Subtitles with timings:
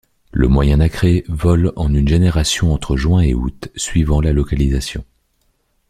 [0.31, 5.05] Le Moyen nacré vole en une génération entre juin et août suivant la localisation.